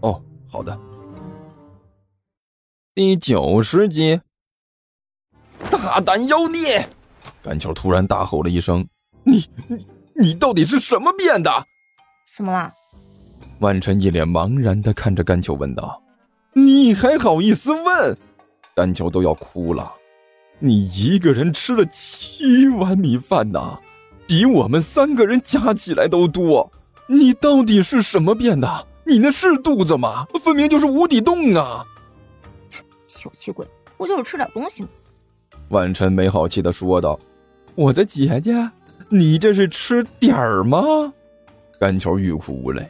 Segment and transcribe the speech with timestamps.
[0.00, 0.78] 哦，好的。
[2.94, 4.20] 第九十集，
[5.70, 6.88] 大胆妖孽！
[7.42, 8.86] 甘球突然大吼了一声
[9.24, 11.50] ：“你你你到底是什么变的？
[12.36, 12.72] 怎么了？”
[13.60, 16.02] 万晨一脸茫然的看着甘球问道
[16.54, 18.16] ：“你还好意思问？”
[18.74, 19.92] 甘球都要哭了。
[20.60, 23.78] 你一个人吃了七碗米饭呐，
[24.26, 26.72] 比我们三个人加起来都多。
[27.06, 28.87] 你到底是什么变的？
[29.08, 30.26] 你那是肚子吗？
[30.38, 31.82] 分明就是无底洞啊！
[32.68, 34.88] 切，小气鬼，不就是吃点东西吗？
[35.70, 37.18] 万晨没好气的说道
[37.74, 38.70] ：“我的姐姐，
[39.08, 41.10] 你这是吃点儿吗？”
[41.80, 42.86] 甘球欲哭无泪：“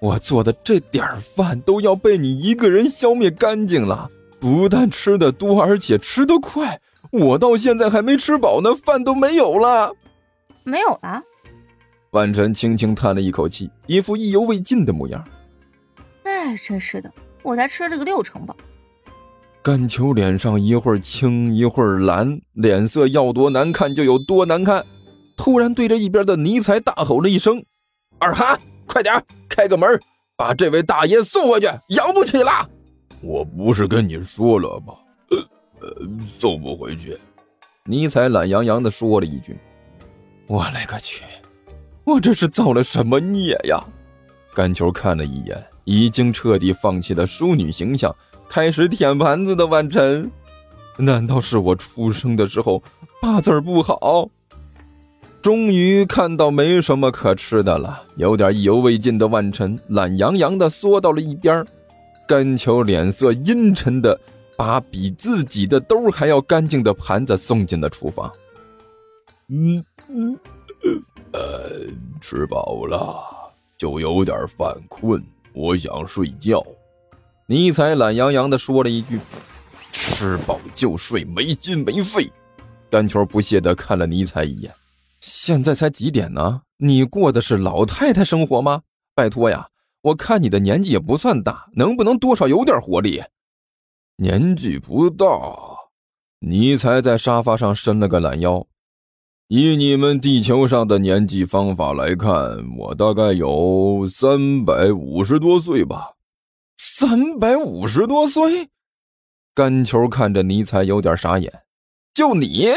[0.00, 6.80] 我做的这点儿饭都要被你一个人消灭干净了，不但吃的多，而且吃得快。
[7.10, 9.92] 我到现在还没吃饱呢，饭都没有了。
[10.62, 11.20] 没有了。”
[12.16, 15.22] 万晨轻轻叹了一口气，一副意犹未尽的模样。
[16.22, 18.56] 哎，真是的，我才吃了个六成饱。
[19.62, 24.82] 甘秋脸上一会儿青一会儿蓝，脸色要多难看就有多难看。
[25.36, 27.62] 突然对着一边的尼才大吼了一声
[28.18, 30.00] ：“二哈，快点开个门，
[30.38, 32.66] 把这位大爷送回去，养不起了！”
[33.20, 34.94] 我不是跟你说了吗？
[35.30, 35.38] 呃
[35.80, 37.18] 呃，送不回去。
[37.84, 39.54] 尼才懒洋洋的说了一句
[40.48, 41.22] ：“我勒个去！”
[42.06, 43.82] 我这是造了什么孽呀？
[44.54, 48.14] 甘球看了一眼已经彻底放弃了淑女形象，
[48.48, 50.30] 开始舔盘子的万晨。
[50.96, 52.80] 难道是我出生的时候
[53.20, 54.28] 八字不好？
[55.42, 61.66] 终于看到没什么可吃的了，有点意犹未尽的万晨懒洋洋的缩到了一边。
[62.26, 64.18] 甘球脸色阴沉的
[64.56, 68.32] 把比自己的兜还要干净的盘子送进了厨房。
[69.48, 70.38] 嗯嗯。
[71.32, 71.86] 呃，
[72.20, 75.22] 吃饱了，就有点犯困，
[75.52, 76.62] 我想睡觉。
[77.46, 79.20] 尼采懒洋洋的说了一句
[79.92, 82.30] ：“吃饱就睡，没心没肺。”
[82.90, 84.72] 甘球不屑的看了尼采一眼
[85.20, 86.62] ：“现在才几点呢？
[86.78, 88.82] 你过的是老太太生活吗？
[89.14, 89.68] 拜托呀，
[90.02, 93.22] 我看你的年纪也不算大，能不能多少有点活力？”
[94.18, 95.26] 年纪不大，
[96.40, 98.66] 尼采在沙发上伸了个懒腰。
[99.48, 106.14] 以你们地球上的年纪方法来看，我大概有三百五十多岁吧。
[106.76, 108.70] 三百五十多岁，
[109.54, 111.62] 甘球看着尼采有点傻眼。
[112.12, 112.70] 就你，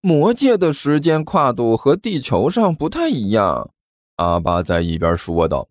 [0.00, 3.70] 魔界的时间跨度和地球上不太一样。
[4.16, 5.68] 阿巴在一边说道：“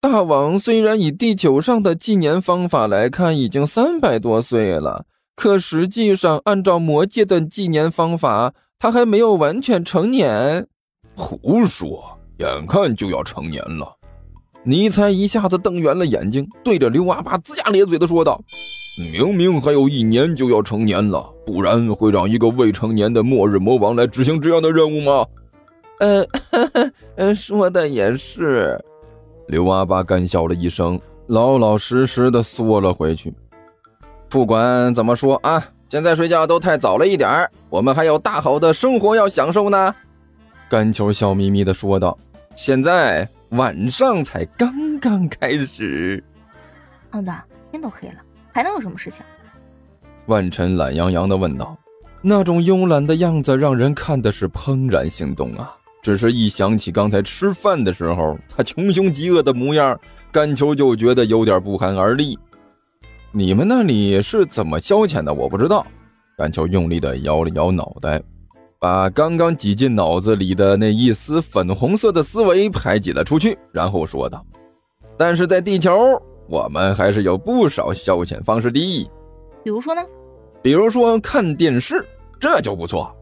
[0.00, 5.06] 大王虽然以地球上的纪年方法来看已经三百多岁了，
[5.36, 10.64] 可实际上按照魔界的纪年方法。”他还没有完全成年，
[11.16, 12.16] 胡说！
[12.36, 13.96] 眼看就要成年了，
[14.62, 18.40] 尼才一下子瞪圆了眼睛，对着刘阿八龇牙咧嘴的说道
[19.12, 25.26] ：“明明还有一年就要成年了，不然会让一个未成年的末日魔王来执行这样的任务吗？”
[25.98, 26.24] 呃，
[27.16, 28.80] 嗯， 说的也是。
[29.48, 33.34] 刘阿八干笑了一声，老老实实的缩了回去。
[34.28, 35.72] 不管怎么说啊。
[35.88, 39.94] 现在睡觉都太早了一点我们还有大好的生活要享受呢。”
[40.68, 42.16] 甘球笑眯眯的说道
[42.54, 46.22] ，“现在晚上才刚刚开始。”
[47.10, 47.32] 胖子，
[47.70, 48.16] 天都黑了，
[48.52, 49.24] 还能有什么事情？
[50.26, 51.74] 万晨懒洋洋的问道，
[52.20, 55.74] 那种慵懒的样子让人看的是怦然心动啊。
[56.02, 59.98] 只是一想起刚才吃饭的时候他穷凶极恶的模样，
[60.30, 62.38] 甘球就觉得有点不寒而栗。
[63.30, 65.32] 你们那里是怎么消遣的？
[65.32, 65.86] 我不知道。
[66.36, 68.22] 甘球用力的摇了摇脑袋，
[68.78, 74.44] 把刚刚挤进脑子里的那一丝粉红色的思维排挤了出去，然后说道
[75.18, 75.92] ：“但是在地球，
[76.48, 79.10] 我们还是有不少消遣方式的。
[79.62, 80.02] 比如说呢？
[80.62, 82.02] 比如说看电视，
[82.40, 83.14] 这就不错。”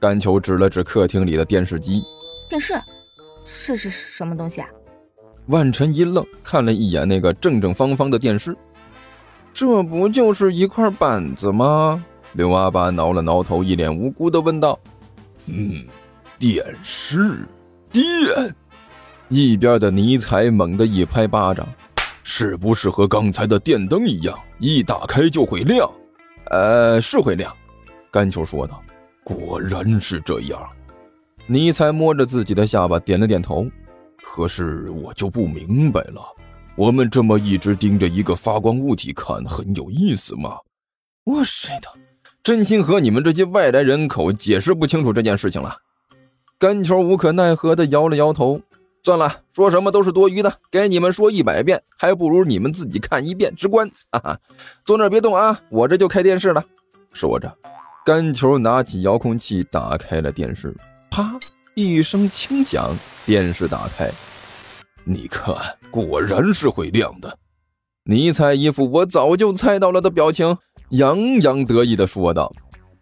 [0.00, 2.02] 甘球指了指客厅里的电视机。
[2.50, 2.74] 电视？
[3.64, 4.68] 这是什么东西啊？
[5.46, 8.56] 万晨一愣，看了一眼那个正正方方的电视。
[9.52, 12.04] 这不就是一块板子吗？
[12.32, 14.78] 刘阿爸挠了挠头，一脸无辜的问道
[15.46, 15.84] ：“嗯，
[16.38, 17.46] 电视，
[17.92, 18.02] 电。”
[19.28, 21.66] 一边的尼采猛地一拍巴掌
[22.24, 25.90] ：“是不是和刚才的电灯一样，一打开就会亮？
[26.50, 27.54] 呃，是会亮。
[28.10, 28.82] 甘球说道
[29.24, 30.60] ：“果然是这样。”
[31.46, 33.66] 尼采摸着自己的下巴，点了点头。
[34.22, 36.22] 可是我就不明白了，
[36.74, 40.56] 我们这么一直盯着一个发光物体看，很有意思吗？
[41.24, 41.88] 我谁的，
[42.42, 45.76] 真心和你们这些外来人口解释不清楚这件事情了。
[46.58, 48.60] 甘球无可奈何地摇了摇头。
[49.04, 53.90] 算了，说什么都是多余的，给你们说一百遍，还不如你们自己看一遍直观。
[54.12, 54.40] 哈哈，
[54.84, 56.64] 坐那别动啊，我这就开电视了。
[57.12, 57.52] 说着。
[58.04, 60.74] 甘球拿起遥控器，打开了电视。
[61.10, 61.38] 啪！
[61.74, 62.96] 一声轻响，
[63.26, 64.10] 电视打开。
[65.04, 65.56] 你看，
[65.92, 67.38] 果然是会亮的。
[68.04, 70.56] 尼采一副我早就猜到了的表情，
[70.90, 72.52] 洋洋得意地说道：“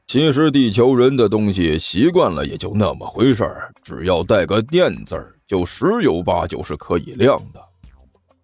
[0.08, 7.60] 其实地球人的东西习惯了也就那么回事儿，只要带个电字儿，就十有八九是可以亮的。”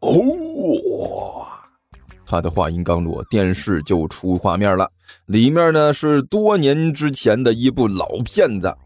[0.00, 1.44] 哦。
[2.24, 4.90] 他的话音刚落，电视就出画面了。
[5.26, 8.66] 里面呢是多年之前的一部老片子《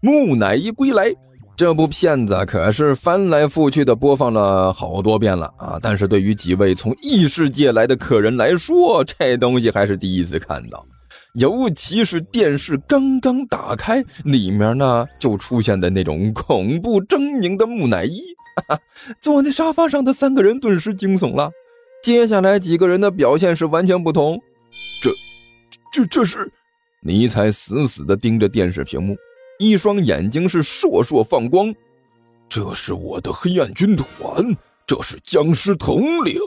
[0.00, 1.10] 木乃伊归来》。
[1.58, 5.76] 这部片子可是翻来覆去的播放了好多遍了啊！
[5.82, 10.86] 但是对于几位从异世界来的客人来说，这东西还是第一次看到。
[11.34, 18.22] 尤其是电视刚刚打开，里面呢就出现的那种恐怖狰狞的木乃伊，
[19.20, 21.50] 坐在沙发上的三个人顿时惊悚了。
[22.04, 24.40] 接下来几个人的表现是完全不同。
[25.02, 25.10] 这、
[25.92, 26.48] 这、这是？
[27.00, 29.16] 尼采死死地盯着电视屏幕，
[29.58, 31.74] 一双眼睛是烁烁放光。
[32.48, 34.06] 这是我的黑暗军团。
[34.86, 36.40] 这是僵尸统领，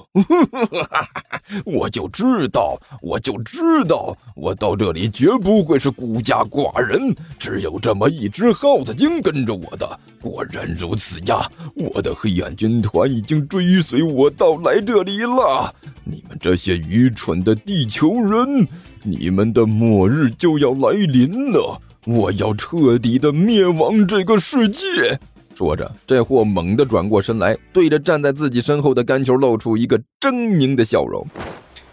[1.63, 9.87] 我就知道，我就知道，我到这里绝不会是孤家寡人，只有这么一只耗子精跟着我的。
[10.19, 15.71] 果然如此呀，我的黑暗军团已经追随我到来这里了。
[16.03, 18.67] 你们这些愚蠢的地球人，
[19.03, 25.19] 你们的末日就要来临了，我要彻底的灭亡这个世界。
[25.53, 31.27] 说着，这货猛地转过身来，对着站在自己身后的干球露出一个狰狞的笑容：“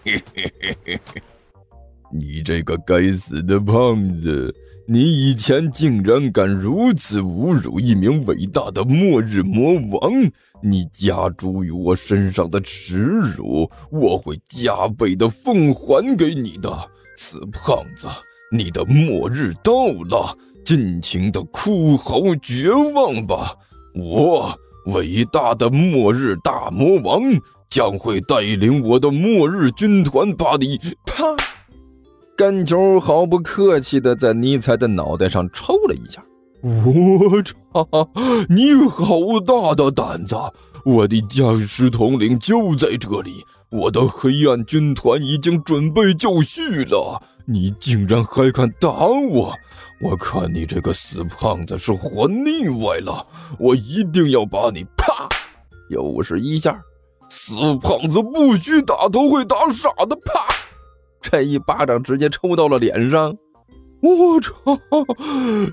[2.10, 4.55] 你这个该死的胖子，
[4.87, 10.12] 你以前竟然敢如此侮辱一名伟大的末日魔王！
[10.62, 18.08] 你加诸于我身上的耻辱，我会加倍的奉还给你的，死胖子！
[18.50, 19.72] 你的末日到
[20.08, 23.54] 了！”尽情的哭嚎绝望吧！
[23.94, 24.54] 我
[24.92, 27.22] 伟大的末日大魔王
[27.70, 31.24] 将会带领我的末日军团把你啪！
[32.36, 36.22] 干球毫不客气的在尼采的脑袋上抽了一下。
[36.60, 38.10] 我操！
[38.50, 40.36] 你好大的胆子！
[40.84, 47.22] 我的僵尸统领就在这里，我的黑暗军团已经准备就绪了。
[47.50, 49.54] 你竟然还敢打我！
[50.02, 53.26] 我看你这个死胖子是活腻歪了！
[53.58, 55.26] 我一定要把你啪！
[55.88, 56.78] 又是一下，
[57.30, 60.14] 死胖子不许打头会打傻的！
[60.16, 60.46] 啪！
[61.22, 63.34] 这一巴掌直接抽到了脸上。
[64.02, 64.52] 我操！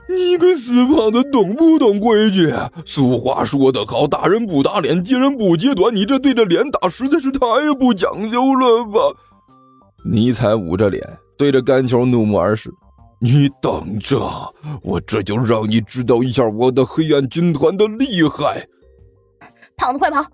[0.08, 2.54] 你个死胖子懂不懂规矩？
[2.86, 5.94] 俗话说得好，打人不打脸，揭人不揭短。
[5.94, 7.40] 你这对着脸打实在是太
[7.78, 9.00] 不讲究了吧！
[10.06, 11.20] 尼采捂着脸。
[11.38, 12.72] 对着干球怒目而视，
[13.20, 18.68] 你等着，我这就让你知道一下我的黑暗军团的厉害！
[19.78, 20.26] 胖子，快跑！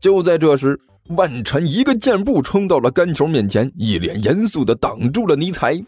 [0.00, 0.78] 就在这时，
[1.10, 5.80] 万晨一个箭步冲到了干球面前，一脸严肃的挡住了尼采。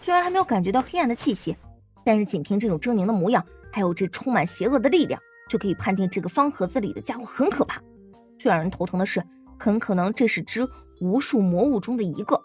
[0.00, 1.54] 虽然还没有感觉到黑暗的气息，
[2.02, 7.82] 但是仅凭这种狰狞的模样，还有这充满邪恶的力量，就可以判定这个方盒子里的家伙很可怕。
[8.38, 9.22] 最让人头疼的是，
[9.58, 10.66] 很可能这是只
[11.00, 12.40] 无数魔物中的一个。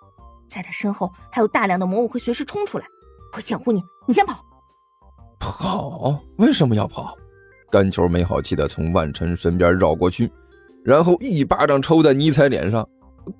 [0.47, 2.85] 在他身后还有大量的魔物会随时冲出来，
[3.33, 4.43] 我掩护你，你先跑。
[5.39, 6.19] 跑？
[6.37, 7.15] 为什么要跑？
[7.71, 10.31] 甘球没好气的从万晨身边绕过去，
[10.83, 12.87] 然后一巴掌抽在尼采脸上。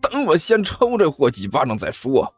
[0.01, 2.33] 等我先抽这货几巴掌再说。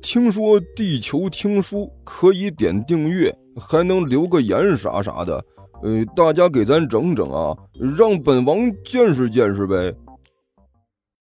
[0.00, 5.44] 听说地球听书可以点订阅，还能留个言啥啥的。
[5.82, 7.56] 呃，大家给咱整整啊，
[7.96, 9.94] 让本王见识见识呗。